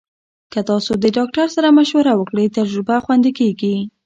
[0.51, 3.75] که تاسو د ډاکټر سره مشوره وکړئ، تجربه خوندي کېږي.